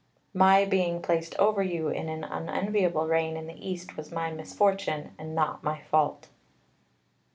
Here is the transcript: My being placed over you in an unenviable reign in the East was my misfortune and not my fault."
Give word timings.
My 0.33 0.65
being 0.65 0.99
placed 0.99 1.35
over 1.37 1.61
you 1.61 1.89
in 1.89 2.09
an 2.09 2.23
unenviable 2.23 3.05
reign 3.07 3.37
in 3.37 3.45
the 3.45 3.69
East 3.69 3.97
was 3.97 4.11
my 4.11 4.31
misfortune 4.31 5.11
and 5.19 5.35
not 5.35 5.63
my 5.63 5.77
fault." 5.83 6.27